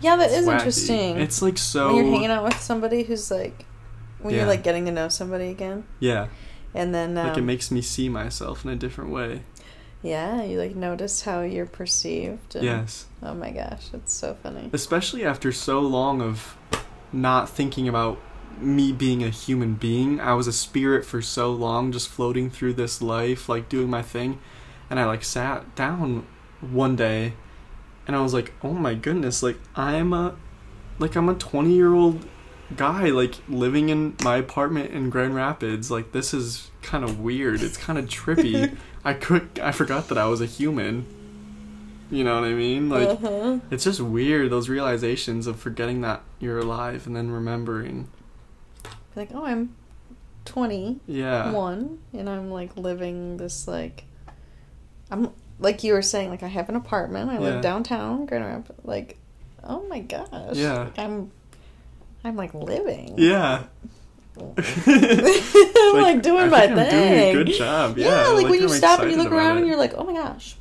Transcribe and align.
Yeah, 0.00 0.16
that 0.16 0.30
is 0.30 0.46
wacky. 0.46 0.52
interesting. 0.58 1.16
It's 1.18 1.40
like 1.42 1.58
so. 1.58 1.86
when 1.88 1.96
you're 1.96 2.12
hanging 2.14 2.30
out 2.30 2.44
with 2.44 2.60
somebody 2.60 3.02
who's 3.04 3.30
like, 3.30 3.64
when 4.20 4.34
Yeah. 4.34 4.40
you're 4.40 4.48
like 4.48 4.62
getting 4.62 4.84
to 4.86 4.92
know 4.92 5.08
somebody 5.08 5.48
again, 5.50 5.84
Yeah, 6.00 6.28
and 6.74 6.94
then 6.94 7.16
um, 7.18 7.28
like 7.28 7.38
it 7.38 7.42
makes 7.42 7.70
me 7.70 7.80
see 7.82 8.08
myself 8.08 8.64
in 8.64 8.70
a 8.70 8.76
different 8.76 9.10
way. 9.10 9.42
yeah, 10.02 10.42
you 10.42 10.58
like 10.58 10.76
notice 10.76 11.22
how 11.22 11.40
you're 11.42 11.66
perceived. 11.66 12.54
And, 12.56 12.64
Yes, 12.64 13.06
Oh 13.22 13.34
my 13.34 13.50
gosh, 13.50 13.88
it's 13.92 14.12
so 14.12 14.36
funny. 14.42 14.70
especially 14.72 15.24
after 15.24 15.50
so 15.52 15.80
long 15.80 16.20
of 16.22 16.56
not 17.12 17.48
thinking 17.48 17.88
about 17.88 18.18
me 18.60 18.90
being 18.92 19.22
a 19.22 19.28
human 19.30 19.74
being. 19.74 20.18
I 20.20 20.32
was 20.34 20.46
a 20.46 20.52
spirit 20.52 21.04
for 21.04 21.20
so 21.22 21.50
long, 21.52 21.92
just 21.92 22.08
floating 22.08 22.48
through 22.50 22.74
this 22.74 23.02
life, 23.02 23.48
like 23.48 23.68
doing 23.68 23.88
my 23.90 24.02
thing, 24.02 24.38
and 24.90 24.98
I 25.00 25.04
like 25.04 25.24
sat 25.24 25.74
down 25.74 26.26
one 26.60 26.96
day, 26.96 27.34
and 28.06 28.14
I 28.16 28.20
was 28.20 28.32
like, 28.32 28.52
oh 28.62 28.72
my 28.72 28.94
goodness, 28.94 29.42
like 29.42 29.58
I'm 29.74 30.12
a, 30.12 30.36
like 30.98 31.16
I'm 31.16 31.28
a 31.28 31.34
twenty 31.34 31.74
year 31.74 31.92
old 31.92 32.26
guy 32.74 33.10
like 33.10 33.34
living 33.48 33.90
in 33.90 34.16
my 34.22 34.36
apartment 34.36 34.90
in 34.90 35.10
Grand 35.10 35.34
Rapids. 35.34 35.90
Like 35.90 36.12
this 36.12 36.34
is 36.34 36.70
kind 36.82 37.04
of 37.04 37.20
weird. 37.20 37.62
It's 37.62 37.76
kind 37.76 37.98
of 37.98 38.06
trippy. 38.06 38.76
I 39.04 39.14
could 39.14 39.58
I 39.62 39.72
forgot 39.72 40.08
that 40.08 40.18
I 40.18 40.26
was 40.26 40.40
a 40.40 40.46
human. 40.46 41.06
You 42.10 42.22
know 42.22 42.40
what 42.40 42.44
I 42.44 42.54
mean? 42.54 42.88
Like 42.88 43.08
uh-huh. 43.08 43.58
it's 43.70 43.84
just 43.84 44.00
weird 44.00 44.50
those 44.50 44.68
realizations 44.68 45.46
of 45.46 45.58
forgetting 45.58 46.02
that 46.02 46.22
you're 46.38 46.58
alive 46.58 47.06
and 47.06 47.16
then 47.16 47.30
remembering. 47.30 48.08
like, 49.16 49.30
oh, 49.34 49.44
I'm 49.44 49.74
20. 50.44 51.00
Yeah. 51.06 51.50
One, 51.50 51.98
and 52.12 52.28
I'm 52.28 52.50
like 52.50 52.76
living 52.76 53.38
this 53.38 53.66
like, 53.66 54.04
I'm 55.10 55.32
like 55.58 55.82
you 55.84 55.92
were 55.94 56.02
saying, 56.02 56.30
like 56.30 56.42
I 56.42 56.48
have 56.48 56.68
an 56.68 56.76
apartment. 56.76 57.30
I 57.30 57.34
Yeah. 57.34 57.40
live 57.40 57.62
downtown, 57.62 58.26
Grand 58.26 58.44
Rapids. 58.44 58.78
Like, 58.84 59.18
oh 59.64 59.86
my 59.88 60.00
gosh. 60.00 60.28
Yeah. 60.56 60.84
Like, 60.84 60.98
I'm, 60.98 61.30
I'm 62.24 62.36
like 62.36 62.54
living. 62.54 63.14
Yeah. 63.18 63.64
I'm 64.38 64.54
like, 66.02 66.22
doing 66.22 66.44
I 66.44 66.48
my 66.48 66.60
think 66.66 66.70
I'm 66.72 66.76
doing 66.76 66.84
a 66.84 66.88
thing. 66.90 67.34
good 67.34 67.46
job. 67.48 67.96
Yeah. 67.96 68.06
Yeah, 68.26 68.28
like, 68.32 68.48
when 68.48 68.60
you 68.60 68.66
I'm 68.68 68.74
stop 68.74 69.00
and 69.00 69.10
you 69.10 69.16
look 69.16 69.32
around 69.32 69.56
it. 69.56 69.60
and 69.60 69.68
you're 69.68 69.78
like, 69.78 69.94
oh 69.94 70.04
my 70.04 70.12
gosh, 70.12 70.56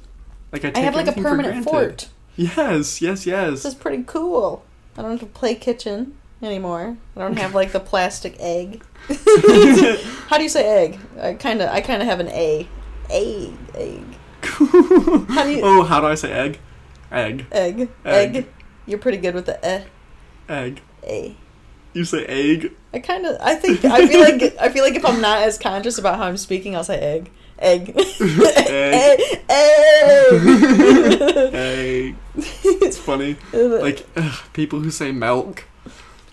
like 0.52 0.64
I, 0.66 0.72
I 0.76 0.80
have 0.80 0.96
like 0.96 1.08
a 1.08 1.12
for 1.12 1.22
permanent 1.22 1.64
fort. 1.66 2.08
Yes, 2.38 3.02
yes, 3.02 3.26
yes. 3.26 3.52
This 3.52 3.66
is 3.66 3.74
pretty 3.76 4.04
cool. 4.04 4.64
I 4.98 5.02
don't 5.02 5.12
have 5.12 5.20
to 5.22 5.26
play 5.26 5.56
kitchen 5.56 6.18
anymore. 6.42 6.98
I 7.16 7.20
don't 7.20 7.38
have 7.38 7.54
like 7.54 7.72
the 7.74 7.80
plastic 7.82 8.36
egg. 8.40 8.82
How 9.10 10.38
do 10.38 10.44
you 10.44 10.50
say 10.50 10.66
egg? 10.66 11.00
I 11.20 11.34
kind 11.34 11.62
of 11.62 11.70
I 11.70 11.82
kind 11.82 12.02
of 12.02 12.08
have 12.08 12.20
an 12.22 12.30
A. 12.30 12.68
A 13.10 13.54
egg. 13.76 14.04
How 14.46 15.44
do 15.44 15.52
you- 15.52 15.62
Oh, 15.64 15.84
how 15.84 16.00
do 16.02 16.08
I 16.08 16.16
say 16.16 16.32
egg? 16.32 16.60
Egg. 17.12 17.46
Egg. 17.52 17.90
Egg. 18.06 18.36
Egg. 18.36 18.46
You're 18.86 19.00
pretty 19.00 19.18
good 19.18 19.34
with 19.36 19.46
the 19.46 19.64
eh. 19.66 19.84
Egg. 20.50 20.82
A. 21.04 21.36
You 21.94 22.04
say 22.04 22.26
egg. 22.26 22.72
I 22.94 23.00
kind 23.00 23.26
of 23.26 23.38
I 23.42 23.56
think 23.56 23.86
I 23.86 24.06
feel 24.08 24.20
like 24.20 24.56
I 24.60 24.70
feel 24.70 24.84
like 24.84 24.96
if 24.96 25.06
I'm 25.06 25.22
not 25.22 25.40
as 25.44 25.58
conscious 25.58 25.98
about 25.98 26.18
how 26.18 26.24
I'm 26.26 26.38
speaking, 26.38 26.76
I'll 26.76 26.84
say 26.84 27.00
egg. 27.00 27.32
Egg. 27.58 27.94
Egg. 27.96 29.20
egg. 29.50 29.52
Egg. 30.36 31.54
egg. 31.54 32.16
It's 32.36 32.98
funny. 32.98 33.38
Like 33.54 34.06
ugh, 34.18 34.40
people 34.54 34.82
who 34.82 34.92
say 34.92 35.12
milk. 35.14 35.64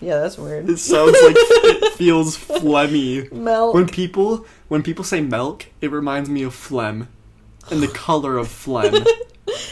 yeah, 0.01 0.19
that's 0.19 0.37
weird. 0.37 0.69
It 0.69 0.77
sounds 0.79 1.15
like 1.23 1.35
it 1.37 1.93
feels 1.93 2.37
phlegmy. 2.37 3.31
Milk. 3.31 3.73
When 3.73 3.87
people 3.87 4.45
when 4.67 4.83
people 4.83 5.05
say 5.05 5.21
milk, 5.21 5.67
it 5.81 5.91
reminds 5.91 6.29
me 6.29 6.43
of 6.43 6.53
phlegm, 6.53 7.07
and 7.71 7.81
the 7.81 7.87
color 7.87 8.37
of 8.37 8.47
phlegm, 8.47 9.05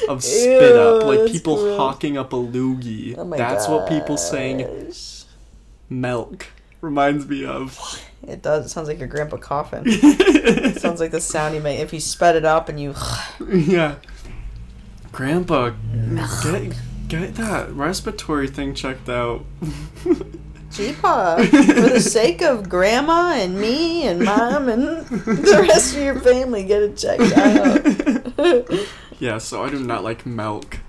of 0.08 0.24
spit 0.24 0.76
up, 0.76 1.04
like 1.04 1.32
people 1.32 1.56
gross. 1.56 1.78
hawking 1.78 2.18
up 2.18 2.34
a 2.34 2.38
loogie. 2.38 3.16
Oh 3.18 3.30
That's 3.30 3.68
what 3.68 3.88
people 3.88 4.18
saying 4.18 4.94
milk 5.90 6.48
reminds 6.82 7.28
me 7.28 7.46
of. 7.46 7.80
It 8.28 8.42
does. 8.42 8.66
It 8.66 8.70
sounds 8.70 8.88
like 8.88 9.00
your 9.00 9.08
grandpa 9.08 9.38
coughing. 9.38 9.84
It 9.86 10.80
sounds 10.82 11.00
like 11.00 11.12
the 11.12 11.22
sound 11.22 11.56
you 11.56 11.62
make 11.62 11.80
if 11.80 11.94
you 11.94 12.00
sped 12.00 12.36
it 12.36 12.46
up 12.46 12.70
and 12.70 12.80
you. 12.80 12.94
yeah, 13.52 13.96
Grandpa, 15.12 15.72
get 16.44 16.76
get 17.08 17.36
that 17.36 17.72
respiratory 17.72 18.48
thing 18.48 18.74
checked 18.74 19.10
out. 19.10 19.46
Jeepa, 20.72 21.46
for 21.50 21.90
the 21.90 22.00
sake 22.00 22.42
of 22.42 22.70
grandma 22.70 23.34
and 23.36 23.60
me 23.60 24.08
and 24.08 24.24
mom 24.24 24.70
and 24.70 25.06
the 25.06 25.66
rest 25.68 25.96
of 25.96 26.02
your 26.02 26.20
family, 26.20 26.64
get 26.64 26.82
it 26.84 26.98
checked 26.98 27.34
out. 27.38 28.88
Yeah, 29.20 29.38
so 29.38 29.64
I 29.64 29.70
do 29.70 29.78
not 29.78 30.04
like 30.04 30.26
milk. 30.26 30.80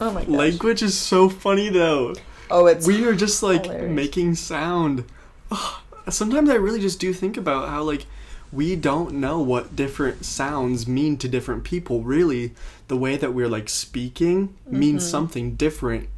oh 0.00 0.10
my 0.10 0.22
gosh. 0.24 0.26
Language 0.28 0.82
is 0.82 0.98
so 0.98 1.28
funny 1.28 1.68
though. 1.68 2.12
oh, 2.50 2.66
it's 2.66 2.84
we 2.88 3.04
are 3.06 3.14
just 3.14 3.40
like 3.40 3.66
hilarious. 3.66 3.94
making 3.94 4.34
sound. 4.34 5.04
Sometimes 6.08 6.50
I 6.50 6.54
really 6.54 6.80
just 6.80 6.98
do 6.98 7.12
think 7.12 7.36
about 7.36 7.68
how 7.68 7.84
like 7.84 8.06
we 8.50 8.74
don't 8.74 9.14
know 9.14 9.40
what 9.40 9.76
different 9.76 10.24
sounds 10.24 10.88
mean 10.88 11.16
to 11.18 11.28
different 11.28 11.62
people. 11.62 12.02
Really, 12.02 12.52
the 12.88 12.96
way 12.96 13.16
that 13.16 13.32
we're 13.32 13.48
like 13.48 13.68
speaking 13.68 14.56
means 14.66 15.04
Mm-hmm. 15.04 15.10
something 15.10 15.54
different. 15.54 16.08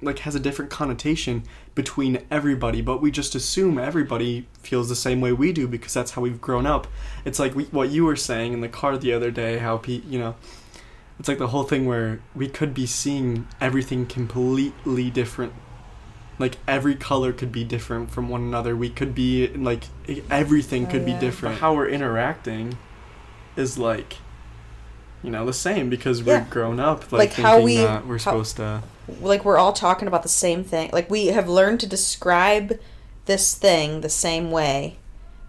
Like 0.00 0.20
has 0.20 0.34
a 0.36 0.40
different 0.40 0.70
connotation 0.70 1.42
between 1.74 2.24
everybody, 2.30 2.80
but 2.80 3.02
we 3.02 3.10
just 3.10 3.34
assume 3.34 3.78
everybody 3.78 4.46
feels 4.62 4.88
the 4.88 4.94
same 4.94 5.20
way 5.20 5.32
we 5.32 5.52
do 5.52 5.66
because 5.66 5.92
that's 5.92 6.12
how 6.12 6.22
we've 6.22 6.40
grown 6.40 6.66
up. 6.66 6.86
It's 7.24 7.38
like 7.40 7.54
we, 7.56 7.64
what 7.64 7.90
you 7.90 8.04
were 8.04 8.14
saying 8.14 8.52
in 8.52 8.60
the 8.60 8.68
car 8.68 8.96
the 8.96 9.12
other 9.12 9.32
day, 9.32 9.58
how 9.58 9.78
pe- 9.78 10.02
you 10.08 10.18
know, 10.20 10.36
it's 11.18 11.28
like 11.28 11.38
the 11.38 11.48
whole 11.48 11.64
thing 11.64 11.84
where 11.86 12.20
we 12.36 12.48
could 12.48 12.74
be 12.74 12.86
seeing 12.86 13.48
everything 13.60 14.06
completely 14.06 15.10
different. 15.10 15.52
Like 16.38 16.58
every 16.68 16.94
color 16.94 17.32
could 17.32 17.50
be 17.50 17.64
different 17.64 18.12
from 18.12 18.28
one 18.28 18.42
another. 18.42 18.76
We 18.76 18.90
could 18.90 19.16
be 19.16 19.48
like 19.48 19.84
everything 20.30 20.86
Oh, 20.86 20.90
could 20.90 21.04
be 21.04 21.10
yeah. 21.10 21.18
different. 21.20 21.58
How 21.58 21.74
we're 21.74 21.88
interacting 21.88 22.78
is 23.56 23.76
like 23.78 24.18
you 25.22 25.30
know 25.30 25.44
the 25.46 25.52
same 25.52 25.88
because 25.90 26.22
we're 26.22 26.32
Yeah. 26.34 26.46
grown 26.48 26.78
up 26.80 27.10
like, 27.12 27.30
Like 27.30 27.32
how 27.34 27.60
we- 27.60 27.76
that 27.78 28.06
we're 28.06 28.14
how- 28.18 28.18
supposed 28.32 28.56
to 28.56 28.82
like 29.20 29.44
we're 29.44 29.56
all 29.58 29.72
talking 29.72 30.06
about 30.06 30.22
the 30.22 30.28
same 30.28 30.62
thing. 30.64 30.90
Like 30.92 31.10
we 31.10 31.26
have 31.28 31.48
learned 31.48 31.80
to 31.80 31.86
describe 31.86 32.78
this 33.26 33.54
thing 33.54 34.00
the 34.02 34.08
same 34.10 34.50
way, 34.50 34.96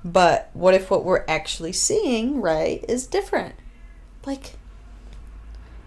but 0.04 0.50
what 0.54 0.74
if 0.74 0.90
what 0.90 1.04
we're 1.06 1.26
actually 1.28 1.74
seeing, 1.74 2.40
right, 2.42 2.84
is 2.88 3.06
different? 3.06 3.56
Like 4.26 4.56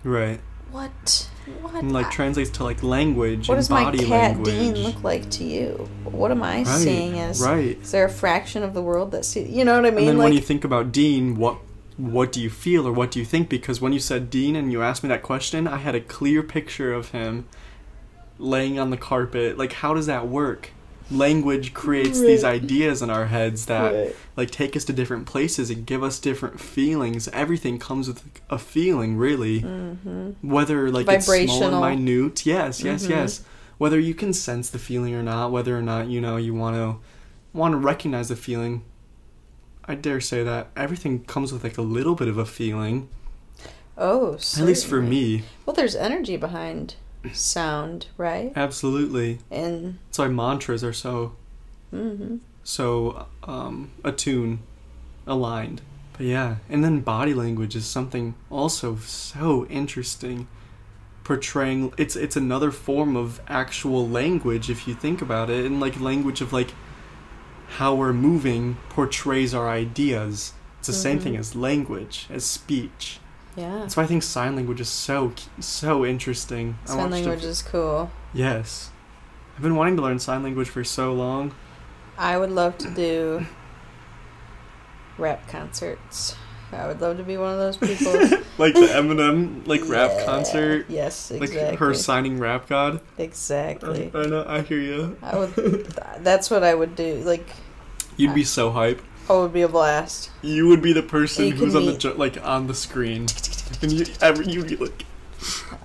right 0.05 0.41
what? 0.71 1.29
What? 1.61 1.75
and 1.83 1.93
like 1.93 2.11
translates 2.11 2.51
to 2.51 2.65
like 2.65 2.83
language 2.83 3.49
what 3.49 3.55
and 3.55 3.61
does 3.61 3.69
my 3.71 3.91
cat 3.91 4.09
language. 4.09 4.47
Dean 4.47 4.75
look 4.77 5.03
like 5.03 5.29
to 5.33 5.45
you? 5.45 5.89
What 6.05 6.31
am 6.31 6.43
I 6.43 6.59
Right, 6.59 6.67
seeing 6.67 7.19
as? 7.19 7.41
right. 7.41 7.79
Is 7.83 7.91
there 7.91 8.05
a 8.05 8.09
fraction 8.11 8.63
of 8.63 8.73
the 8.75 8.81
world 8.83 9.11
that 9.11 9.25
see? 9.25 9.43
You 9.43 9.65
know 9.65 9.75
what 9.77 9.85
I 9.87 9.91
mean? 9.91 9.99
and 10.01 10.09
then 10.09 10.19
like 10.19 10.25
when 10.27 10.33
you 10.35 10.41
think 10.41 10.65
about 10.65 10.93
Dean, 10.93 11.37
what 11.37 11.57
what 11.97 12.33
do 12.33 12.41
you 12.41 12.51
feel 12.51 12.87
or 12.87 12.93
what 12.93 13.11
do 13.11 13.19
you 13.19 13.25
think? 13.25 13.49
Because 13.49 13.81
when 13.81 13.93
you 13.93 13.99
said 14.01 14.31
Dean 14.31 14.57
and 14.57 14.73
you 14.73 14.83
asked 14.83 15.03
me 15.03 15.09
that 15.11 15.23
question, 15.23 15.67
I 15.69 15.77
had 15.79 15.95
a 15.95 16.01
clear 16.01 16.43
picture 16.43 16.93
of 16.93 17.11
him 17.11 17.47
laying 18.39 18.79
on 18.79 18.91
the 18.91 18.97
carpet. 18.97 19.59
Like, 19.59 19.75
how 19.75 19.95
does 19.95 20.07
that 20.07 20.29
work? 20.29 20.71
Language 21.11 21.75
creates 21.75 22.21
these 22.21 22.43
ideas 22.43 23.03
in 23.03 23.11
our 23.11 23.27
heads 23.27 23.67
that 23.67 23.93
Right. 23.93 24.17
like 24.37 24.51
take 24.51 24.75
us 24.77 24.85
to 24.85 24.93
different 24.95 25.27
places 25.27 25.69
and 25.69 25.85
give 25.85 26.03
us 26.03 26.19
different 26.19 26.59
feelings. 26.59 27.29
Everything 27.29 27.79
comes 27.79 28.09
with 28.09 28.23
a 28.49 28.59
feeling, 28.59 29.17
really. 29.19 29.61
hmm 29.61 30.31
Whether 30.41 30.91
like 30.91 31.07
it's 31.11 31.27
small 31.27 31.37
Vibrational. 31.37 31.85
and 31.85 32.05
minute. 32.05 32.47
Yes, 32.47 32.83
yes, 32.83 33.07
Mhm. 33.07 33.11
yes. 33.11 33.43
Whether 33.77 33.99
you 34.01 34.15
can 34.15 34.33
sense 34.33 34.71
the 34.71 34.79
feeling 34.79 35.13
or 35.15 35.23
not, 35.23 35.51
whether 35.53 35.77
or 35.77 35.83
not 35.83 36.07
you 36.09 36.21
know 36.21 36.37
you 36.37 36.55
want 36.55 36.77
to 36.77 36.97
want 37.53 37.73
to 37.73 37.79
recognize 37.79 38.29
the 38.29 38.37
feeling. 38.37 38.83
I 39.85 39.95
dare 39.95 40.21
say 40.21 40.43
that 40.43 40.69
everything 40.77 41.25
comes 41.25 41.53
with 41.53 41.65
like 41.65 41.79
a 41.79 41.83
little 41.83 42.15
bit 42.15 42.29
of 42.29 42.39
a 42.39 42.47
feeling, 42.47 43.09
Oh, 43.97 44.35
at 44.35 44.59
least 44.61 44.87
for 44.87 45.03
me. 45.03 45.43
Well, 45.67 45.75
there's 45.75 45.95
energy 45.95 46.37
behind 46.37 46.95
sound, 47.33 48.07
right? 48.17 48.53
Absolutely. 48.57 49.39
And 49.51 49.99
That's 50.07 50.19
why 50.19 50.29
mantras 50.29 50.83
are 50.83 50.93
so 50.93 51.35
hmm 51.91 52.37
so 52.65 53.27
um, 53.43 53.91
attuned, 54.05 54.61
aligned. 55.27 55.83
But 56.17 56.27
yeah, 56.27 56.57
and 56.69 56.85
then 56.85 57.01
body 57.01 57.35
language 57.35 57.75
is 57.75 57.85
something 57.85 58.35
also 58.51 58.97
so 58.97 59.67
interesting. 59.67 60.47
Portraying 61.25 61.93
it's 61.99 62.17
it's 62.17 62.37
another 62.37 62.71
form 62.71 63.17
of 63.17 63.41
actual 63.49 64.09
language 64.09 64.71
if 64.71 64.87
you 64.89 64.95
think 64.95 65.21
about 65.23 65.51
it, 65.51 65.65
and 65.65 65.81
like 65.81 66.01
language 66.01 66.41
of 66.41 66.53
like 66.53 66.71
how 67.79 67.95
we're 67.95 68.13
moving 68.13 68.77
portrays 68.89 69.55
our 69.55 69.69
ideas. 69.69 70.53
It's 70.79 70.89
the 70.89 70.93
same 70.93 71.19
Mhm. 71.19 71.23
thing 71.23 71.37
as 71.37 71.55
language, 71.55 72.27
as 72.31 72.45
speech. 72.45 73.19
yeah, 73.57 73.79
That's 73.81 73.97
why 73.97 74.03
I 74.03 74.07
think 74.07 74.23
sign 74.23 74.57
language 74.57 74.81
is 74.81 74.89
so 74.89 75.33
so 75.61 76.05
interesting. 76.05 76.77
Sign 76.85 76.97
watched 76.97 77.09
a- 77.09 77.13
language 77.15 77.45
is 77.45 77.63
cool. 77.63 78.11
Yes, 78.35 78.91
I've 79.57 79.63
been 79.63 79.77
wanting 79.77 79.97
to 79.97 80.03
learn 80.03 80.19
sign 80.19 80.43
language 80.43 80.69
for 80.71 80.83
so 80.85 81.13
long. 81.13 81.53
I 82.19 82.37
would 82.39 82.51
love 82.51 82.79
to 82.79 82.89
do 82.91 83.47
rap 85.19 85.47
concerts 85.49 86.35
I 86.73 86.87
would 86.89 87.01
love 87.01 87.17
to 87.19 87.23
be 87.23 87.37
one 87.37 87.53
of 87.53 87.59
those 87.59 87.77
people. 87.89 88.13
like 88.59 88.75
the 88.75 88.89
Eminem 88.93 89.67
like 89.67 89.87
rap 89.89 90.25
concert, 90.25 90.87
Yes, 90.89 91.31
like 91.31 91.43
exactly. 91.43 91.77
her 91.77 91.95
signing 91.95 92.39
Rap 92.39 92.69
God. 92.69 93.01
exactly. 93.19 94.11
I, 94.15 94.19
I 94.21 94.27
know. 94.27 94.45
I 94.47 94.63
hear 94.63 94.79
you. 94.81 95.17
I 95.23 95.39
would. 95.39 95.55
That's 96.21 96.51
what 96.51 96.63
I 96.65 96.75
would 96.75 96.97
do. 96.97 97.17
Like, 97.25 97.47
You'd 98.17 98.35
be 98.35 98.45
so 98.45 98.71
hype. 98.71 99.03
oh, 99.29 99.41
it 99.41 99.43
would 99.43 99.53
be 99.53 99.63
a 99.63 99.69
blast. 99.69 100.31
You 100.43 100.69
would 100.69 100.83
be 100.83 100.93
the 100.93 101.03
person 101.03 101.47
You 101.47 101.53
who's 101.53 101.75
on 101.75 101.85
the 101.87 101.93
meet- 101.93 102.01
ju- 102.01 102.15
like 102.15 102.43
on 102.45 102.67
the 102.67 102.75
screen, 102.75 103.27
and 103.83 103.93
you 103.93 104.07
ever 104.21 104.43
you'd 104.43 104.69
be 104.69 104.77
like, 104.77 105.05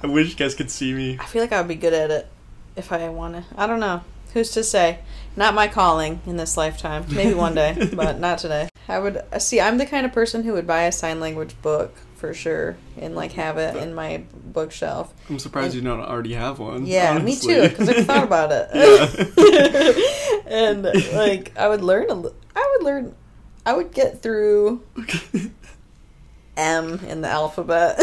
I 0.03 0.07
wish 0.07 0.29
you 0.29 0.35
guys 0.35 0.55
could 0.55 0.71
see 0.71 0.93
me. 0.93 1.17
I 1.19 1.25
feel 1.25 1.41
like 1.41 1.51
I 1.51 1.59
would 1.59 1.67
be 1.67 1.75
good 1.75 1.93
at 1.93 2.11
it 2.11 2.27
if 2.75 2.91
I 2.91 3.07
want 3.09 3.35
to. 3.35 3.43
I 3.57 3.67
don't 3.67 3.79
know. 3.79 4.01
Who's 4.33 4.51
to 4.51 4.63
say? 4.63 4.99
Not 5.35 5.53
my 5.55 5.67
calling 5.67 6.21
in 6.27 6.37
this 6.37 6.57
lifetime. 6.57 7.05
Maybe 7.09 7.33
one 7.33 7.55
day, 7.55 7.89
but 7.93 8.19
not 8.19 8.37
today. 8.39 8.69
I 8.87 8.99
would 8.99 9.17
uh, 9.31 9.39
see. 9.39 9.59
I'm 9.59 9.77
the 9.77 9.85
kind 9.85 10.05
of 10.05 10.13
person 10.13 10.43
who 10.43 10.53
would 10.53 10.67
buy 10.67 10.83
a 10.83 10.91
sign 10.91 11.19
language 11.19 11.55
book 11.61 11.93
for 12.15 12.33
sure 12.33 12.77
and 12.97 13.15
like 13.15 13.33
have 13.33 13.57
it 13.57 13.75
in 13.75 13.93
my 13.93 14.23
bookshelf. 14.33 15.13
I'm 15.29 15.39
surprised 15.39 15.75
you 15.75 15.81
don't 15.81 15.99
already 15.99 16.33
have 16.33 16.59
one. 16.59 16.85
Yeah, 16.85 17.19
me 17.19 17.35
too. 17.35 17.63
Because 17.63 17.89
I've 17.89 18.05
thought 18.07 18.23
about 18.23 18.49
it. 18.51 18.69
and 20.47 20.83
like, 21.13 21.57
I 21.57 21.67
would 21.67 21.81
learn. 21.81 22.09
A, 22.09 22.15
I 22.55 22.75
would 22.77 22.85
learn. 22.85 23.15
I 23.65 23.73
would 23.73 23.91
get 23.93 24.21
through 24.21 24.81
M 26.57 26.99
in 27.05 27.21
the 27.21 27.27
alphabet. 27.27 27.97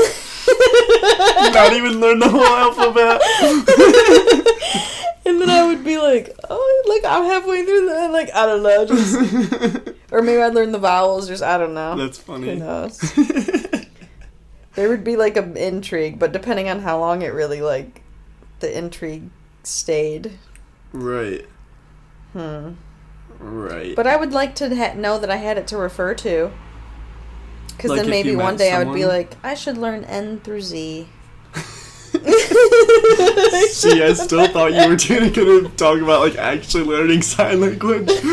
Not 1.54 1.72
even 1.72 2.00
learn 2.00 2.18
the 2.18 2.28
whole 2.28 2.44
alphabet. 2.44 3.20
And 5.26 5.40
then 5.40 5.50
I 5.50 5.66
would 5.66 5.84
be 5.84 5.98
like, 5.98 6.36
oh, 6.50 6.84
like 6.88 7.04
I'm 7.10 7.24
halfway 7.24 7.64
through 7.64 7.86
that. 7.88 8.10
Like 8.12 8.30
I 8.34 8.46
don't 8.46 8.62
know, 8.62 8.84
just 8.86 9.92
or 10.12 10.22
maybe 10.22 10.42
I'd 10.42 10.54
learn 10.54 10.72
the 10.72 10.78
vowels. 10.78 11.28
Just 11.28 11.42
I 11.42 11.58
don't 11.58 11.74
know. 11.74 11.96
That's 11.96 12.18
Who 12.18 12.24
funny. 12.34 12.54
knows? 12.56 12.98
there 14.74 14.88
would 14.88 15.04
be 15.04 15.16
like 15.16 15.36
an 15.36 15.56
intrigue, 15.56 16.18
but 16.18 16.32
depending 16.32 16.68
on 16.68 16.80
how 16.80 16.98
long 16.98 17.22
it 17.22 17.32
really 17.32 17.60
like 17.62 18.02
the 18.60 18.76
intrigue 18.76 19.30
stayed. 19.62 20.32
right, 20.92 21.46
Hmm. 22.32 22.72
right. 23.38 23.94
But 23.96 24.06
I 24.06 24.16
would 24.16 24.32
like 24.32 24.54
to 24.56 24.74
ha- 24.74 24.94
know 24.94 25.18
that 25.18 25.30
I 25.30 25.36
had 25.36 25.58
it 25.58 25.66
to 25.68 25.76
refer 25.76 26.14
to. 26.14 26.50
Because 27.68 27.90
Like 27.90 28.02
then 28.02 28.10
maybe 28.10 28.36
one 28.36 28.56
day 28.56 28.70
I 28.72 28.82
would 28.84 28.94
be 28.94 29.04
like, 29.04 29.36
I 29.42 29.54
should 29.54 29.76
learn 29.76 30.04
N 30.04 30.40
through 30.40 30.60
Z. 30.60 31.08
See, 33.70 34.02
I 34.02 34.12
still 34.14 34.46
thought 34.48 34.72
you 34.72 34.88
were 34.88 34.96
gonna, 34.96 35.30
gonna 35.30 35.68
talk 35.76 36.00
about 36.00 36.20
like 36.20 36.36
actually 36.36 36.84
learning 36.84 37.22
sign 37.22 37.60
language 37.60 38.08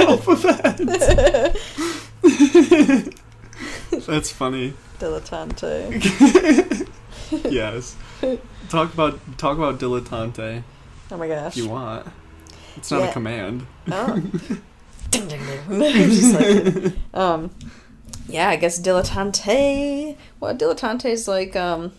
alphabet. 0.00 0.76
That's 4.06 4.30
funny. 4.30 4.74
Dilettante. 4.98 6.86
yes. 7.50 7.96
Talk 8.68 8.92
about 8.94 9.18
talk 9.38 9.56
about 9.56 9.78
dilettante 9.80 10.62
Oh 11.10 11.16
my 11.16 11.26
gosh. 11.28 11.56
if 11.56 11.62
you 11.64 11.68
want. 11.70 12.06
It's 12.76 12.90
not 12.90 13.00
Yeah. 13.00 13.08
a 13.08 13.12
command. 13.12 13.66
Oh. 13.90 14.16
ding 15.10 15.26
ding 15.28 15.40
ding. 15.68 16.32
Like, 16.32 16.92
um, 17.14 17.50
yeah, 18.28 18.48
I 18.48 18.56
guess 18.56 18.78
dilettante. 18.80 20.16
Well, 20.38 20.54
dilettante 20.54 21.06
is 21.06 21.26
like 21.26 21.56
um, 21.56 21.92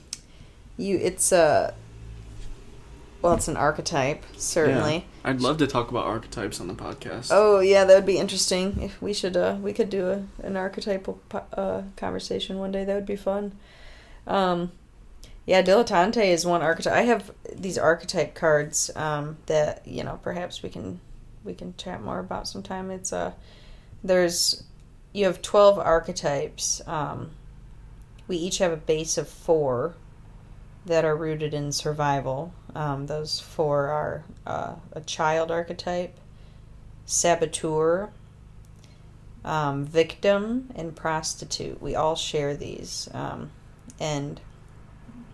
you. 0.77 0.97
It's 0.97 1.31
a. 1.31 1.73
Well, 3.21 3.35
it's 3.35 3.47
an 3.47 3.57
archetype, 3.57 4.23
certainly. 4.35 4.95
Yeah. 4.95 5.29
I'd 5.29 5.41
love 5.41 5.57
to 5.57 5.67
talk 5.67 5.91
about 5.91 6.05
archetypes 6.05 6.59
on 6.59 6.67
the 6.67 6.73
podcast. 6.73 7.29
Oh 7.31 7.59
yeah, 7.59 7.83
that 7.85 7.93
would 7.93 8.05
be 8.05 8.17
interesting. 8.17 8.81
If 8.81 8.99
we 9.01 9.13
should, 9.13 9.37
uh, 9.37 9.57
we 9.61 9.73
could 9.73 9.89
do 9.91 10.09
a, 10.09 10.23
an 10.43 10.57
archetypal 10.57 11.21
uh, 11.53 11.83
conversation 11.95 12.57
one 12.57 12.71
day. 12.71 12.83
That 12.83 12.95
would 12.95 13.05
be 13.05 13.15
fun. 13.15 13.53
Um, 14.25 14.71
yeah, 15.45 15.61
dilettante 15.61 16.25
is 16.25 16.45
one 16.45 16.61
archetype. 16.63 16.93
I 16.93 17.01
have 17.01 17.31
these 17.53 17.77
archetype 17.77 18.33
cards 18.33 18.89
um, 18.95 19.37
that 19.45 19.85
you 19.85 20.03
know 20.03 20.19
perhaps 20.23 20.63
we 20.63 20.69
can 20.69 20.99
we 21.43 21.53
can 21.53 21.75
chat 21.77 22.01
more 22.01 22.19
about 22.19 22.47
sometime. 22.47 22.89
It's 22.89 23.13
uh, 23.13 23.33
there's 24.03 24.63
you 25.13 25.25
have 25.25 25.43
twelve 25.43 25.77
archetypes. 25.77 26.81
Um, 26.87 27.31
we 28.27 28.37
each 28.37 28.57
have 28.59 28.71
a 28.71 28.77
base 28.77 29.17
of 29.17 29.27
four 29.27 29.95
that 30.85 31.05
are 31.05 31.15
rooted 31.15 31.53
in 31.53 31.71
survival. 31.71 32.53
Um, 32.75 33.07
those 33.07 33.39
four 33.39 33.87
are 33.87 34.23
uh, 34.45 34.75
a 34.93 35.01
child 35.01 35.51
archetype, 35.51 36.17
saboteur, 37.05 38.09
um, 39.43 39.85
victim, 39.85 40.69
and 40.75 40.95
prostitute. 40.95 41.81
We 41.81 41.95
all 41.95 42.15
share 42.15 42.55
these, 42.55 43.09
um, 43.13 43.51
and 43.99 44.39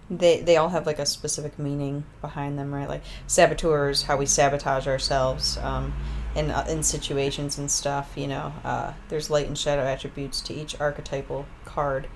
they 0.10 0.42
they 0.42 0.58
all 0.58 0.70
have 0.70 0.86
like 0.86 1.00
a 1.00 1.06
specific 1.06 1.60
meaning 1.60 2.06
behind 2.22 2.58
them, 2.58 2.74
right? 2.74 2.88
Like 2.88 3.04
saboteur 3.28 3.90
is 3.90 4.04
how 4.04 4.18
we 4.18 4.26
sabotage 4.26 4.88
ourselves 4.88 5.58
um, 5.58 5.94
in 6.36 6.52
uh, 6.52 6.66
in 6.70 6.84
situations 6.84 7.58
and 7.58 7.70
stuff. 7.70 8.14
You 8.16 8.28
know, 8.28 8.54
uh, 8.64 8.94
there's 9.10 9.30
light 9.30 9.48
and 9.48 9.58
shadow 9.58 9.84
attributes 9.84 10.42
to 10.42 10.54
each 10.54 10.80
archetypal 10.80 11.46
card, 11.66 12.08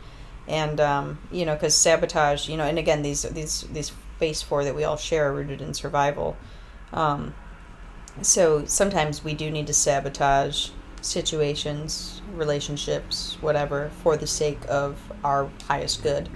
and 0.47 0.79
um, 0.79 1.19
you 1.31 1.45
know, 1.45 1.53
because 1.53 1.75
sabotage, 1.75 2.47
you 2.47 2.57
know, 2.57 2.65
and 2.65 2.79
again, 2.79 3.01
these 3.01 3.23
these 3.23 3.61
these 3.71 3.91
base 4.21 4.41
four 4.41 4.63
that 4.63 4.75
we 4.75 4.85
all 4.85 4.95
share 4.95 5.29
are 5.29 5.33
rooted 5.33 5.61
in 5.61 5.73
survival. 5.73 6.37
Um, 6.93 7.33
so 8.21 8.63
sometimes 8.65 9.23
we 9.23 9.33
do 9.33 9.51
need 9.51 9.67
to 9.67 9.73
sabotage 9.73 10.69
situations, 11.01 12.21
relationships, 12.33 13.37
whatever, 13.41 13.89
for 14.03 14.15
the 14.15 14.27
sake 14.27 14.59
of 14.69 14.97
our 15.25 15.49
highest 15.67 16.03
good. 16.03 16.29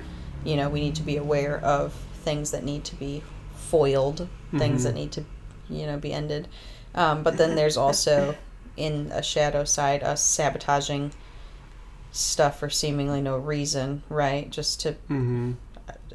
You 0.43 0.57
know, 0.57 0.67
we 0.67 0.81
need 0.81 0.95
to 0.95 1.03
be 1.03 1.15
aware 1.17 1.59
of 1.63 1.93
things 2.23 2.51
that 2.51 2.63
need 2.63 2.83
to 2.85 2.95
be 2.95 3.23
foiled, 3.55 4.27
things 4.57 4.81
Mhm. 4.81 4.83
that 4.85 4.93
need 4.95 5.11
to, 5.13 5.23
you 5.69 5.85
know, 5.85 5.97
be 5.97 6.11
ended. 6.11 6.47
Um, 6.95 7.23
but 7.23 7.37
then 7.37 7.55
there's 7.55 7.77
also, 7.77 8.35
in 8.77 9.11
a 9.13 9.21
shadow 9.21 9.63
side, 9.63 10.01
us 10.03 10.23
sabotaging 10.23 11.11
stuff 12.11 12.59
for 12.59 12.69
seemingly 12.69 13.21
no 13.21 13.37
reason, 13.37 14.01
right? 14.09 14.49
Just 14.49 14.79
to 14.81 14.93
Mm-hmm. 15.09 15.51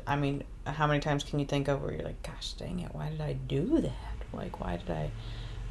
I 0.06 0.16
mean, 0.16 0.42
how 0.70 0.86
many 0.86 1.00
times 1.00 1.24
can 1.24 1.38
you 1.38 1.46
think 1.46 1.68
of 1.68 1.82
where 1.82 1.92
you're 1.92 2.04
like, 2.04 2.22
gosh 2.22 2.52
dang 2.54 2.80
it, 2.80 2.94
why 2.94 3.08
did 3.10 3.20
I 3.20 3.34
do 3.34 3.80
that? 3.80 3.92
Like, 4.32 4.60
why 4.60 4.76
did 4.76 4.90
I 4.90 5.10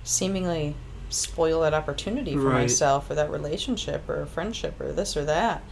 seemingly 0.04 0.76
spoil 1.10 1.62
that 1.62 1.74
opportunity 1.74 2.36
for 2.36 2.44
Right. 2.50 2.62
myself 2.62 3.10
or 3.10 3.16
that 3.16 3.32
relationship 3.32 4.08
or 4.08 4.26
friendship 4.26 4.80
or 4.80 4.92
this 4.92 5.18
or 5.18 5.26
that? 5.26 5.64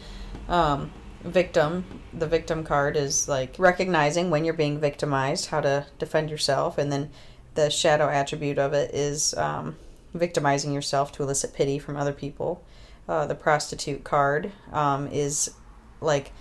Um, 0.50 0.92
victim, 1.24 2.02
the 2.14 2.28
victim 2.28 2.64
card 2.64 2.96
is 2.96 3.28
like 3.28 3.56
recognizing 3.58 4.30
when 4.30 4.46
you're 4.46 4.54
being 4.54 4.80
victimized, 4.80 5.48
how 5.48 5.62
to 5.62 5.86
defend 6.00 6.30
yourself, 6.30 6.78
and 6.78 6.92
then 6.92 7.10
the 7.56 7.70
shadow 7.70 8.08
attribute 8.08 8.60
of 8.60 8.74
it 8.74 8.94
is 8.94 9.34
um, 9.36 9.76
victimizing 10.14 10.74
yourself 10.74 11.12
to 11.14 11.24
elicit 11.24 11.54
pity 11.54 11.80
from 11.80 11.98
other 11.98 12.14
people. 12.14 12.64
Uh, 13.10 13.26
the 13.26 13.36
prostitute 13.36 14.04
card 14.04 14.52
um, 14.72 15.08
is 15.08 15.50
like 16.02 16.32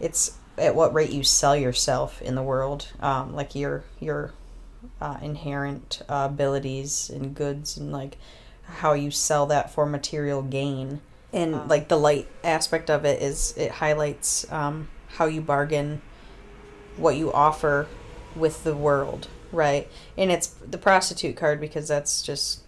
it's 0.00 0.38
at 0.58 0.74
what 0.74 0.94
rate 0.94 1.10
you 1.10 1.22
sell 1.22 1.56
yourself 1.56 2.20
in 2.22 2.34
the 2.34 2.42
world, 2.42 2.88
um, 3.00 3.34
like 3.34 3.54
your 3.54 3.84
your 4.00 4.32
uh, 5.00 5.18
inherent 5.22 6.02
uh, 6.08 6.28
abilities 6.30 7.10
and 7.10 7.34
goods, 7.34 7.76
and 7.76 7.92
like 7.92 8.16
how 8.64 8.92
you 8.92 9.10
sell 9.10 9.46
that 9.46 9.70
for 9.72 9.86
material 9.86 10.42
gain. 10.42 11.00
And 11.32 11.68
like 11.68 11.88
the 11.88 11.98
light 11.98 12.28
aspect 12.42 12.88
of 12.88 13.04
it 13.04 13.20
is 13.20 13.52
it 13.56 13.70
highlights 13.70 14.50
um, 14.50 14.88
how 15.08 15.26
you 15.26 15.40
bargain, 15.42 16.00
what 16.96 17.16
you 17.16 17.32
offer 17.32 17.86
with 18.34 18.64
the 18.64 18.74
world, 18.74 19.28
right? 19.52 19.88
And 20.16 20.30
it's 20.30 20.46
the 20.46 20.78
prostitute 20.78 21.36
card 21.36 21.60
because 21.60 21.88
that's 21.88 22.22
just 22.22 22.62